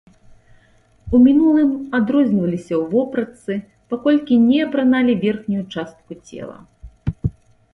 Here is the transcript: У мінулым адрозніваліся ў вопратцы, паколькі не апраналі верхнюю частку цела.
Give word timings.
У 1.17 1.19
мінулым 1.25 1.69
адрозніваліся 1.97 2.73
ў 2.77 2.81
вопратцы, 2.93 3.51
паколькі 3.95 4.33
не 4.47 4.57
апраналі 4.69 5.13
верхнюю 5.25 5.63
частку 5.77 6.11
цела. 6.27 6.57